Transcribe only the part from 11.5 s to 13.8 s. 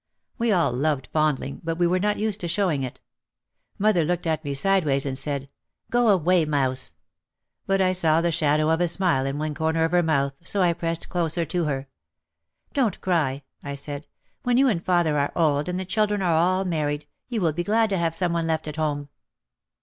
her. "Don't cry," I